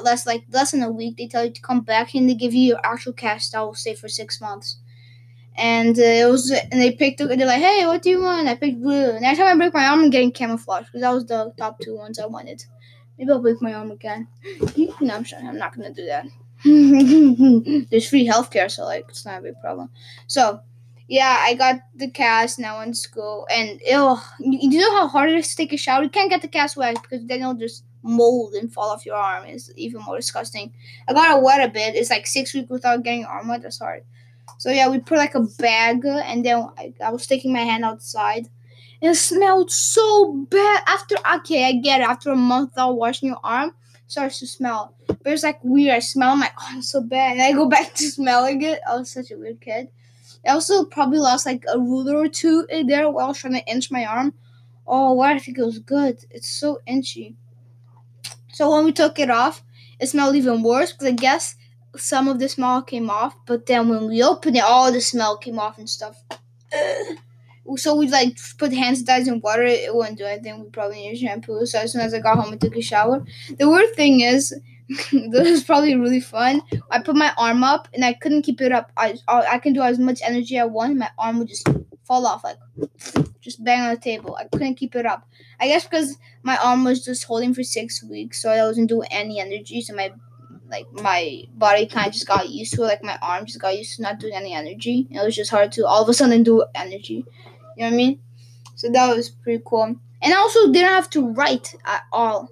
less 0.02 0.26
like 0.26 0.44
less 0.50 0.72
than 0.72 0.82
a 0.82 0.90
week. 0.90 1.16
They 1.16 1.28
tell 1.28 1.44
you 1.44 1.52
to 1.52 1.62
come 1.62 1.80
back 1.80 2.14
and 2.14 2.28
they 2.28 2.34
give 2.34 2.54
you 2.54 2.66
your 2.66 2.80
actual 2.84 3.12
cast. 3.12 3.54
I 3.54 3.62
will 3.62 3.74
stay 3.74 3.94
for 3.94 4.08
six 4.08 4.40
months. 4.40 4.78
And 5.56 5.98
uh, 5.98 6.02
it 6.02 6.30
was, 6.30 6.50
and 6.50 6.80
they 6.80 6.92
picked. 6.92 7.18
They're 7.18 7.46
like, 7.46 7.60
"Hey, 7.60 7.84
what 7.86 8.02
do 8.02 8.10
you 8.10 8.22
want?" 8.22 8.48
I 8.48 8.54
picked 8.54 8.80
blue. 8.80 9.10
And 9.10 9.24
every 9.24 9.36
time 9.36 9.48
I 9.48 9.56
break 9.56 9.74
my 9.74 9.86
arm, 9.86 10.00
I'm 10.00 10.10
getting 10.10 10.32
camouflage 10.32 10.86
because 10.86 11.02
that 11.02 11.12
was 11.12 11.26
the 11.26 11.52
top 11.58 11.80
two 11.80 11.96
ones 11.96 12.18
I 12.18 12.26
wanted. 12.26 12.64
Maybe 13.18 13.30
I'll 13.30 13.40
break 13.40 13.60
my 13.60 13.74
arm 13.74 13.90
again. 13.90 14.28
no, 15.00 15.14
I'm 15.14 15.24
sure 15.24 15.38
I'm 15.38 15.58
not 15.58 15.76
gonna 15.76 15.92
do 15.92 16.06
that. 16.06 16.26
There's 17.90 18.08
free 18.08 18.26
healthcare, 18.26 18.70
so 18.70 18.84
like 18.84 19.06
it's 19.08 19.26
not 19.26 19.40
a 19.40 19.42
big 19.42 19.60
problem. 19.60 19.90
So 20.26 20.60
yeah, 21.10 21.38
I 21.40 21.54
got 21.54 21.80
the 21.96 22.08
cast 22.08 22.60
now 22.60 22.80
in 22.82 22.94
school, 22.94 23.44
and 23.50 23.80
ew, 23.84 24.16
you 24.38 24.78
know 24.78 24.92
how 24.92 25.08
hard 25.08 25.28
it 25.28 25.36
is 25.36 25.48
to 25.48 25.56
take 25.56 25.72
a 25.72 25.76
shower. 25.76 26.04
You 26.04 26.08
can't 26.08 26.30
get 26.30 26.40
the 26.40 26.46
cast 26.46 26.76
wet 26.76 27.02
because 27.02 27.26
then 27.26 27.40
it'll 27.40 27.54
just 27.54 27.82
mold 28.04 28.54
and 28.54 28.72
fall 28.72 28.90
off 28.90 29.04
your 29.04 29.16
arm. 29.16 29.44
It's 29.44 29.72
even 29.74 30.02
more 30.02 30.14
disgusting. 30.14 30.72
I 31.08 31.12
got 31.12 31.36
it 31.36 31.42
wet 31.42 31.68
a 31.68 31.72
bit. 31.72 31.96
It's 31.96 32.10
like 32.10 32.28
six 32.28 32.54
weeks 32.54 32.70
without 32.70 33.02
getting 33.02 33.24
arm 33.24 33.48
wet. 33.48 33.62
That's 33.62 33.80
hard. 33.80 34.04
So 34.58 34.70
yeah, 34.70 34.88
we 34.88 35.00
put 35.00 35.18
like 35.18 35.34
a 35.34 35.40
bag, 35.40 36.04
and 36.04 36.44
then 36.46 36.68
I, 36.78 36.94
I 37.04 37.10
was 37.10 37.26
taking 37.26 37.52
my 37.52 37.64
hand 37.64 37.84
outside. 37.84 38.48
And 39.02 39.10
it 39.10 39.16
smelled 39.16 39.72
so 39.72 40.32
bad. 40.48 40.84
After 40.86 41.16
okay, 41.38 41.66
I 41.66 41.72
get 41.72 42.02
it. 42.02 42.08
After 42.08 42.30
a 42.30 42.36
month 42.36 42.70
without 42.70 42.92
washing 42.92 43.30
your 43.30 43.40
arm, 43.42 43.74
starts 44.06 44.38
to 44.38 44.46
smell. 44.46 44.94
But 45.08 45.32
it's 45.32 45.42
like 45.42 45.58
weird. 45.64 45.96
I 45.96 45.98
smell. 45.98 46.30
I'm 46.30 46.40
like, 46.40 46.54
oh, 46.56 46.80
so 46.82 47.02
bad. 47.02 47.32
And 47.32 47.42
I 47.42 47.50
go 47.50 47.68
back 47.68 47.94
to 47.94 48.04
smelling 48.04 48.62
it. 48.62 48.78
I 48.88 48.94
was 48.94 49.10
such 49.10 49.32
a 49.32 49.36
weird 49.36 49.60
kid. 49.60 49.88
I 50.46 50.50
also 50.50 50.84
probably 50.84 51.18
lost 51.18 51.46
like 51.46 51.64
a 51.72 51.78
ruler 51.78 52.16
or 52.16 52.28
two 52.28 52.66
in 52.70 52.86
there 52.86 53.10
while 53.10 53.34
trying 53.34 53.54
to 53.54 53.66
inch 53.66 53.90
my 53.90 54.04
arm. 54.04 54.34
Oh, 54.86 55.12
why 55.12 55.34
I 55.34 55.38
think 55.38 55.58
it 55.58 55.64
was 55.64 55.78
good. 55.78 56.24
It's 56.30 56.48
so 56.48 56.80
inchy. 56.86 57.36
So 58.52 58.70
when 58.70 58.84
we 58.84 58.92
took 58.92 59.18
it 59.18 59.30
off, 59.30 59.62
it 59.98 60.08
smelled 60.08 60.36
even 60.36 60.62
worse 60.62 60.92
because 60.92 61.08
I 61.08 61.12
guess 61.12 61.56
some 61.96 62.28
of 62.28 62.38
the 62.38 62.48
smell 62.48 62.82
came 62.82 63.10
off. 63.10 63.34
But 63.46 63.66
then 63.66 63.88
when 63.88 64.08
we 64.08 64.22
opened 64.22 64.56
it, 64.56 64.62
all 64.62 64.92
the 64.92 65.00
smell 65.00 65.36
came 65.36 65.58
off 65.58 65.78
and 65.78 65.88
stuff. 65.88 66.22
So 67.76 67.94
we 67.94 68.08
like 68.08 68.38
put 68.58 68.72
hand 68.72 68.96
sanitizer 68.96 69.28
in 69.28 69.40
water. 69.40 69.62
It 69.62 69.94
wouldn't 69.94 70.18
do 70.18 70.24
anything. 70.24 70.60
We 70.60 70.70
probably 70.70 70.96
needed 70.96 71.18
shampoo. 71.18 71.64
So 71.66 71.78
as 71.78 71.92
soon 71.92 72.00
as 72.00 72.12
I 72.14 72.18
got 72.18 72.38
home, 72.38 72.52
I 72.52 72.56
took 72.56 72.76
a 72.76 72.80
shower. 72.80 73.24
The 73.58 73.68
weird 73.68 73.94
thing 73.94 74.20
is, 74.20 74.54
this 75.12 75.50
was 75.50 75.64
probably 75.64 75.94
really 75.94 76.20
fun. 76.20 76.62
I 76.90 77.00
put 77.00 77.14
my 77.14 77.32
arm 77.38 77.62
up 77.62 77.86
and 77.94 78.04
I 78.04 78.12
couldn't 78.12 78.42
keep 78.42 78.60
it 78.60 78.72
up. 78.72 78.90
I 78.96 79.16
I 79.28 79.58
can 79.58 79.72
do 79.72 79.82
as 79.82 79.98
much 80.00 80.20
energy 80.24 80.58
I 80.58 80.64
want. 80.64 80.96
My 80.96 81.10
arm 81.16 81.38
would 81.38 81.48
just 81.48 81.68
fall 82.02 82.26
off, 82.26 82.42
like 82.42 82.56
just 83.40 83.62
bang 83.62 83.82
on 83.82 83.94
the 83.94 84.00
table. 84.00 84.36
I 84.36 84.44
couldn't 84.44 84.74
keep 84.74 84.96
it 84.96 85.06
up. 85.06 85.28
I 85.60 85.68
guess 85.68 85.84
because 85.84 86.16
my 86.42 86.56
arm 86.56 86.82
was 86.82 87.04
just 87.04 87.22
holding 87.24 87.54
for 87.54 87.62
six 87.62 88.02
weeks, 88.02 88.42
so 88.42 88.50
I 88.50 88.66
wasn't 88.66 88.88
doing 88.88 89.08
any 89.12 89.38
energy. 89.38 89.80
So 89.80 89.94
my 89.94 90.10
like 90.68 90.90
my 90.92 91.44
body 91.54 91.86
kind 91.86 92.08
of 92.08 92.12
just 92.12 92.26
got 92.26 92.48
used 92.48 92.74
to 92.74 92.82
it. 92.82 92.86
Like 92.86 93.04
my 93.04 93.18
arm 93.22 93.46
just 93.46 93.60
got 93.60 93.78
used 93.78 93.94
to 93.96 94.02
not 94.02 94.18
doing 94.18 94.34
any 94.34 94.54
energy. 94.54 95.06
It 95.10 95.24
was 95.24 95.36
just 95.36 95.50
hard 95.52 95.70
to 95.72 95.86
all 95.86 96.02
of 96.02 96.08
a 96.08 96.14
sudden 96.14 96.42
do 96.42 96.64
energy. 96.74 97.24
You 97.76 97.84
know 97.84 97.86
what 97.86 97.92
I 97.92 97.96
mean? 97.96 98.20
So 98.74 98.90
that 98.90 99.14
was 99.14 99.30
pretty 99.30 99.62
cool. 99.64 99.96
And 100.22 100.34
I 100.34 100.36
also 100.36 100.72
didn't 100.72 100.90
have 100.90 101.10
to 101.10 101.28
write 101.28 101.74
at 101.84 102.02
all, 102.12 102.50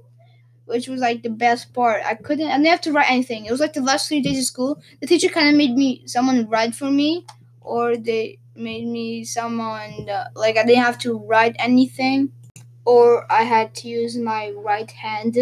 which 0.68 0.86
was 0.88 1.00
like 1.00 1.22
the 1.22 1.30
best 1.30 1.72
part. 1.72 2.02
I 2.04 2.14
couldn't. 2.14 2.48
I 2.48 2.56
didn't 2.56 2.66
have 2.66 2.80
to 2.82 2.92
write 2.92 3.10
anything. 3.10 3.46
It 3.46 3.50
was 3.50 3.60
like 3.60 3.72
the 3.72 3.80
last 3.82 4.08
three 4.08 4.20
days 4.20 4.38
of 4.38 4.44
school. 4.44 4.80
The 5.00 5.06
teacher 5.06 5.28
kind 5.28 5.48
of 5.48 5.54
made 5.56 5.74
me 5.76 6.02
someone 6.06 6.48
write 6.48 6.74
for 6.74 6.90
me, 6.90 7.26
or 7.60 7.96
they 7.96 8.38
made 8.54 8.86
me 8.86 9.24
someone 9.24 10.08
uh, 10.08 10.28
like 10.34 10.56
I 10.56 10.64
didn't 10.64 10.84
have 10.84 10.98
to 11.00 11.18
write 11.18 11.56
anything, 11.58 12.30
or 12.84 13.30
I 13.32 13.42
had 13.44 13.74
to 13.76 13.88
use 13.88 14.16
my 14.16 14.50
right 14.50 14.90
hand. 14.90 15.36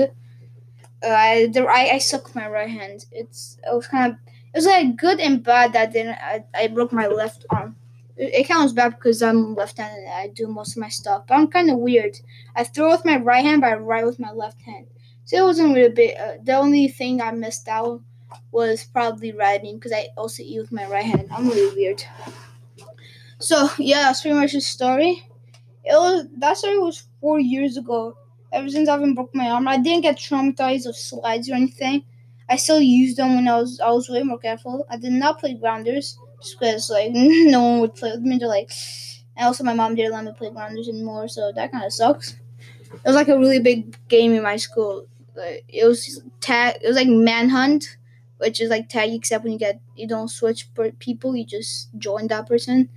Uh, 1.02 1.08
I 1.08 1.46
the 1.52 1.64
I, 1.66 1.94
I 1.94 1.98
suck 1.98 2.34
my 2.34 2.48
right 2.48 2.70
hand. 2.70 3.06
It's 3.12 3.58
it 3.64 3.74
was 3.74 3.86
kind 3.86 4.12
of 4.12 4.18
it 4.54 4.58
was 4.58 4.66
like 4.66 4.96
good 4.96 5.20
and 5.20 5.42
bad 5.42 5.72
that 5.74 5.92
then 5.92 6.08
I, 6.08 6.44
I 6.54 6.68
broke 6.68 6.92
my 6.92 7.06
left 7.06 7.44
arm. 7.50 7.76
It, 8.16 8.34
it 8.34 8.48
counts 8.48 8.72
bad 8.72 8.92
because 8.92 9.22
I'm 9.22 9.54
left-handed 9.54 10.04
and 10.04 10.12
I 10.12 10.28
do 10.28 10.46
most 10.46 10.76
of 10.76 10.80
my 10.80 10.88
stuff. 10.88 11.24
But 11.26 11.34
I'm 11.34 11.48
kind 11.48 11.70
of 11.70 11.78
weird. 11.78 12.20
I 12.54 12.64
throw 12.64 12.90
with 12.90 13.04
my 13.04 13.18
right 13.18 13.44
hand, 13.44 13.60
but 13.60 13.72
I 13.72 13.76
write 13.76 14.06
with 14.06 14.18
my 14.18 14.32
left 14.32 14.62
hand. 14.62 14.86
So 15.26 15.38
it 15.38 15.44
wasn't 15.44 15.74
really 15.74 15.90
big. 15.94 16.16
Uh, 16.18 16.34
the 16.42 16.54
only 16.54 16.88
thing 16.88 17.20
I 17.20 17.32
missed 17.32 17.68
out 17.68 18.02
was 18.52 18.84
probably 18.84 19.32
writing 19.32 19.76
because 19.76 19.92
I 19.92 20.08
also 20.16 20.42
eat 20.42 20.60
with 20.60 20.72
my 20.72 20.86
right 20.86 21.04
hand. 21.04 21.28
I'm 21.32 21.48
really 21.48 21.76
weird. 21.76 22.04
So 23.38 23.68
yeah, 23.78 24.02
that's 24.02 24.22
pretty 24.22 24.36
much 24.36 24.52
the 24.52 24.60
story. 24.60 25.26
It 25.84 25.94
was 25.94 26.26
that 26.38 26.56
story 26.58 26.78
was 26.78 27.04
four 27.20 27.40
years 27.40 27.76
ago. 27.76 28.16
Ever 28.52 28.68
since 28.70 28.88
I've 28.88 29.00
been 29.00 29.14
broke 29.14 29.34
my 29.34 29.50
arm, 29.50 29.68
I 29.68 29.78
didn't 29.78 30.02
get 30.02 30.18
traumatized 30.18 30.86
of 30.86 30.96
slides 30.96 31.50
or 31.50 31.54
anything. 31.54 32.04
I 32.48 32.56
still 32.56 32.80
used 32.80 33.18
them 33.18 33.36
when 33.36 33.48
I 33.48 33.56
was 33.58 33.80
I 33.80 33.90
was 33.90 34.08
way 34.08 34.22
more 34.24 34.38
careful. 34.38 34.86
I 34.90 34.96
did 34.98 35.12
not 35.12 35.40
play 35.40 35.54
grounders 35.54 36.18
just 36.42 36.58
because 36.60 36.90
like 36.90 37.10
no 37.14 37.62
one 37.62 37.80
would 37.80 37.94
play 37.96 38.12
with 38.12 38.22
me. 38.22 38.38
They're 38.38 38.48
like, 38.48 38.72
and 39.36 39.46
also 39.46 39.64
my 39.64 39.74
mom 39.74 39.94
didn't 39.94 40.12
let 40.12 40.24
me 40.24 40.32
play 40.36 40.50
grounders 40.50 40.88
anymore, 40.88 41.28
so 41.28 41.52
that 41.54 41.72
kind 41.72 41.84
of 41.84 41.92
sucks. 41.92 42.34
It 42.92 43.04
was 43.06 43.16
like 43.16 43.28
a 43.28 43.38
really 43.38 43.60
big 43.60 43.96
game 44.08 44.34
in 44.34 44.42
my 44.42 44.56
school. 44.56 45.06
It 45.36 45.86
was 45.86 46.22
tag. 46.40 46.76
It 46.82 46.88
was 46.88 46.96
like 46.96 47.08
manhunt, 47.08 47.96
which 48.38 48.60
is 48.60 48.70
like 48.70 48.88
tag 48.88 49.12
except 49.12 49.44
when 49.44 49.52
you 49.52 49.58
get 49.58 49.80
you 49.96 50.06
don't 50.08 50.28
switch 50.28 50.72
per 50.74 50.90
people, 50.92 51.36
you 51.36 51.44
just 51.44 51.88
join 51.98 52.28
that 52.28 52.48
person. 52.48 52.88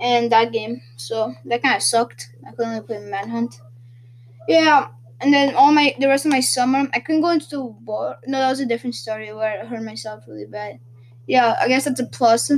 And 0.00 0.32
that 0.32 0.52
game, 0.52 0.82
so 0.96 1.34
that 1.46 1.62
kind 1.62 1.76
of 1.76 1.82
sucked. 1.82 2.30
I 2.46 2.52
couldn't 2.52 2.72
only 2.72 2.82
play 2.86 2.98
manhunt. 3.00 3.60
Yeah, 4.48 4.88
and 5.20 5.32
then 5.32 5.54
all 5.54 5.72
my 5.72 5.94
the 5.98 6.08
rest 6.08 6.26
of 6.26 6.32
my 6.32 6.40
summer, 6.40 6.88
I 6.92 7.00
couldn't 7.00 7.22
go 7.22 7.30
into 7.30 7.48
the 7.48 7.64
war. 7.64 8.16
No, 8.26 8.38
that 8.38 8.50
was 8.50 8.60
a 8.60 8.66
different 8.66 8.94
story 8.94 9.32
where 9.32 9.62
I 9.62 9.66
hurt 9.66 9.82
myself 9.82 10.24
really 10.26 10.46
bad. 10.46 10.80
Yeah, 11.26 11.54
I 11.60 11.68
guess 11.68 11.84
that's 11.84 12.00
a 12.00 12.06
plus. 12.06 12.50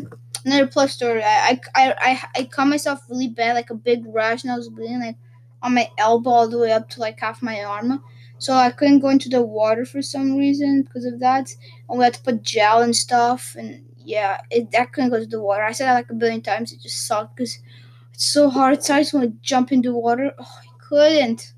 Another 0.44 0.66
plus 0.66 0.92
story. 0.92 1.22
I 1.24 1.60
I 1.74 1.94
I 2.00 2.22
I 2.36 2.44
cut 2.44 2.66
myself 2.66 3.00
really 3.08 3.28
bad, 3.28 3.54
like 3.54 3.70
a 3.70 3.74
big 3.74 4.04
rash, 4.06 4.42
and 4.44 4.52
I 4.52 4.56
was 4.56 4.68
bleeding 4.68 5.00
like 5.00 5.16
on 5.62 5.74
my 5.74 5.90
elbow 5.98 6.30
all 6.30 6.48
the 6.48 6.58
way 6.58 6.72
up 6.72 6.88
to 6.90 7.00
like 7.00 7.20
half 7.20 7.42
my 7.42 7.62
arm. 7.62 8.02
So 8.42 8.54
I 8.54 8.70
couldn't 8.70 9.00
go 9.00 9.08
into 9.08 9.28
the 9.28 9.42
water 9.42 9.84
for 9.84 10.02
some 10.02 10.36
reason 10.36 10.82
because 10.82 11.04
of 11.04 11.20
that. 11.20 11.46
And 11.88 11.98
we 11.98 12.04
had 12.04 12.14
to 12.14 12.22
put 12.22 12.42
gel 12.42 12.82
and 12.82 12.94
stuff. 12.96 13.54
And 13.58 13.84
yeah, 14.14 14.40
it 14.50 14.68
I 14.78 14.84
couldn't 14.86 15.10
go 15.10 15.20
to 15.20 15.26
the 15.26 15.40
water. 15.48 15.64
I 15.64 15.72
said 15.72 15.86
that 15.86 15.94
like 16.00 16.10
a 16.10 16.14
billion 16.22 16.42
times. 16.42 16.72
It 16.72 16.80
just 16.82 17.06
sucked 17.06 17.36
because 17.36 17.58
it's 18.14 18.26
so 18.26 18.50
hard. 18.50 18.82
So 18.82 18.94
I 18.94 19.00
just 19.02 19.14
want 19.14 19.26
to 19.30 19.38
jump 19.42 19.72
into 19.72 19.92
water. 19.94 20.32
Oh, 20.38 20.58
I 20.64 20.68
couldn't. 20.88 21.54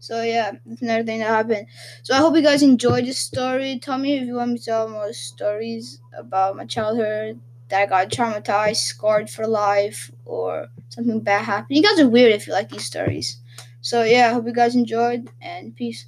So 0.00 0.22
yeah, 0.22 0.52
that's 0.64 0.82
another 0.82 1.04
thing 1.04 1.18
that 1.20 1.28
happened. 1.28 1.66
So 2.02 2.14
I 2.14 2.18
hope 2.18 2.36
you 2.36 2.42
guys 2.42 2.62
enjoyed 2.62 3.04
this 3.06 3.18
story. 3.18 3.78
Tell 3.80 3.98
me 3.98 4.16
if 4.18 4.26
you 4.26 4.34
want 4.36 4.52
me 4.52 4.58
to 4.58 4.64
tell 4.64 4.88
more 4.88 5.12
stories 5.12 6.00
about 6.16 6.56
my 6.56 6.64
childhood 6.66 7.40
that 7.68 7.82
I 7.82 7.86
got 7.86 8.10
traumatized, 8.10 8.76
scarred 8.76 9.28
for 9.28 9.46
life, 9.46 10.10
or 10.24 10.68
something 10.88 11.20
bad 11.20 11.44
happened. 11.44 11.76
You 11.76 11.82
guys 11.82 12.00
are 12.00 12.08
weird 12.08 12.32
if 12.32 12.46
you 12.46 12.52
like 12.52 12.70
these 12.70 12.84
stories. 12.86 13.38
So 13.88 14.02
yeah, 14.02 14.28
I 14.28 14.34
hope 14.34 14.44
you 14.44 14.52
guys 14.52 14.76
enjoyed 14.76 15.30
and 15.40 15.74
peace. 15.74 16.04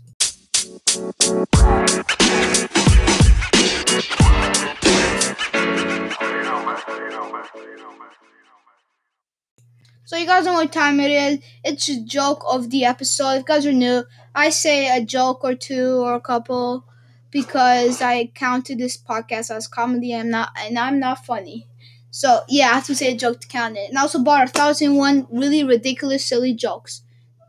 So 10.04 10.18
you 10.18 10.26
guys 10.26 10.44
know 10.44 10.52
what 10.52 10.70
time 10.70 11.00
it 11.00 11.10
is. 11.10 11.38
It's 11.64 11.88
a 11.88 12.02
joke 12.02 12.44
of 12.46 12.68
the 12.68 12.84
episode. 12.84 13.30
If 13.30 13.38
you 13.38 13.44
guys 13.44 13.64
are 13.64 13.72
new, 13.72 14.04
I 14.34 14.50
say 14.50 14.94
a 14.94 15.02
joke 15.02 15.42
or 15.42 15.54
two 15.54 16.02
or 16.04 16.16
a 16.16 16.20
couple 16.20 16.84
because 17.30 18.02
I 18.02 18.26
counted 18.26 18.76
this 18.76 18.98
podcast 18.98 19.50
as 19.50 19.66
comedy 19.66 20.12
and 20.12 20.26
I'm 20.26 20.30
not 20.30 20.48
and 20.58 20.78
I'm 20.78 21.00
not 21.00 21.24
funny. 21.24 21.66
So 22.10 22.40
yeah, 22.46 22.72
I 22.72 22.74
have 22.74 22.86
to 22.88 22.94
say 22.94 23.14
a 23.14 23.16
joke 23.16 23.40
to 23.40 23.48
count 23.48 23.78
it. 23.78 23.88
And 23.88 23.96
also 23.96 24.22
bought 24.22 24.44
a 24.44 24.52
thousand 24.52 24.96
one 24.96 25.26
really 25.30 25.64
ridiculous, 25.64 26.26
silly 26.26 26.52
jokes. 26.52 27.00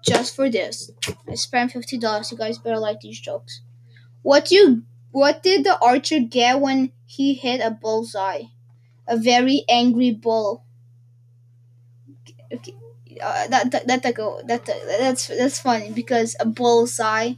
Just 0.04 0.36
for 0.36 0.48
this. 0.50 0.92
I 1.28 1.34
spent 1.36 1.72
fifty 1.72 1.98
dollars. 1.98 2.32
You 2.32 2.38
guys 2.38 2.58
better 2.60 2.78
like 2.80 3.00
these 3.02 3.20
jokes. 3.20 3.62
What 4.24 4.52
you 4.52 4.84
what 5.12 5.44
did 5.44 5.64
the 5.66 5.80
archer 5.80 6.20
get 6.20 6.60
when 6.62 6.92
he 7.06 7.36
hit 7.36 7.62
a 7.62 7.72
bullseye? 7.72 8.44
A 9.08 9.18
very 9.18 9.66
angry 9.70 10.12
bull. 10.12 10.66
Okay, 12.52 12.74
uh, 13.22 13.48
that 13.48 13.72
that 13.72 14.04
that 14.04 14.16
go 14.16 14.42
that, 14.46 14.66
that 14.66 14.78
that's 15.00 15.28
that's 15.28 15.60
funny 15.60 15.92
because 15.92 16.36
a 16.40 16.46
bullseye 16.46 17.34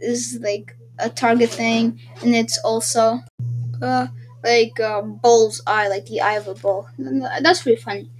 is 0.00 0.38
like 0.42 0.76
a 0.98 1.08
target 1.10 1.50
thing, 1.50 2.00
and 2.22 2.34
it's 2.34 2.58
also 2.64 3.20
uh 3.82 4.08
like 4.44 4.78
a 4.80 5.02
bull's 5.02 5.62
eye, 5.66 5.88
like 5.88 6.06
the 6.06 6.20
eye 6.22 6.36
of 6.36 6.48
a 6.48 6.54
bull. 6.54 6.88
That's 6.98 7.62
pretty 7.62 7.80
funny. 7.82 8.10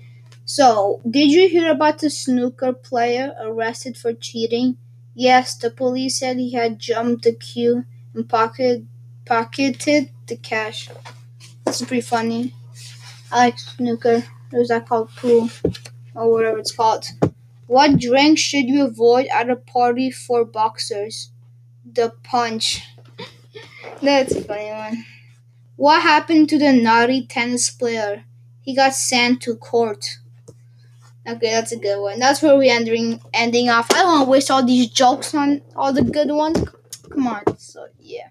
So, 0.47 1.01
did 1.09 1.31
you 1.31 1.49
hear 1.49 1.71
about 1.71 1.99
the 1.99 2.09
snooker 2.11 2.73
player 2.73 3.35
arrested 3.41 3.97
for 3.97 4.13
cheating? 4.15 4.77
Yes, 5.15 5.55
the 5.57 5.71
police 5.71 6.19
said 6.19 6.37
he 6.39 6.53
had 6.53 6.79
jumped 6.79 7.25
the 7.25 7.33
queue 7.33 7.85
and 8.15 8.29
pocket, 8.29 8.85
pocketed 9.27 10.11
the 10.27 10.37
cash. 10.37 10.89
That's 11.65 11.83
pretty 11.83 12.03
funny. 12.03 12.55
I 13.33 13.47
like 13.47 13.59
snooker. 13.61 14.25
Is 14.53 14.69
that 14.69 14.89
called 14.89 15.11
pool? 15.17 15.51
Or 16.15 16.31
whatever 16.33 16.59
it's 16.59 16.73
called. 16.73 17.07
What 17.69 17.99
drink 17.99 18.39
should 18.39 18.67
you 18.69 18.85
avoid 18.87 19.27
at 19.29 19.51
a 19.51 19.57
party 19.57 20.11
for 20.11 20.45
boxers? 20.45 21.31
The 21.85 22.13
punch. 22.25 22.83
That's 24.03 24.35
a 24.35 24.43
funny 24.43 24.71
one. 24.71 25.05
What 25.77 26.03
happened 26.03 26.49
to 26.51 26.59
the 26.59 26.73
naughty 26.73 27.27
tennis 27.27 27.71
player? 27.71 28.25
He 28.63 28.75
got 28.77 28.95
sent 28.95 29.43
to 29.43 29.57
court. 29.57 30.19
Okay, 31.27 31.51
that's 31.51 31.73
a 31.73 31.77
good 31.79 32.01
one. 32.01 32.19
That's 32.19 32.43
where 32.43 32.57
we're 32.57 32.73
ending 32.73 33.21
ending 33.33 33.71
off. 33.71 33.91
I 33.93 34.01
don't 34.03 34.13
want 34.13 34.25
to 34.27 34.31
waste 34.31 34.51
all 34.51 34.65
these 34.65 34.89
jokes 34.91 35.35
on 35.35 35.63
all 35.75 35.93
the 35.93 36.03
good 36.03 36.31
ones. 36.31 36.59
Come 37.11 37.27
on. 37.27 37.43
So 37.59 37.87
yeah. 37.99 38.29